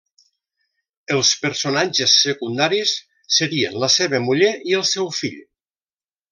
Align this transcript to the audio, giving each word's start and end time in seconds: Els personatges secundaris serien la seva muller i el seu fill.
Els 1.15 1.33
personatges 1.43 2.15
secundaris 2.23 2.95
serien 3.37 3.79
la 3.87 3.93
seva 3.99 4.25
muller 4.27 4.53
i 4.73 4.77
el 4.81 4.91
seu 4.97 5.15
fill. 5.23 5.41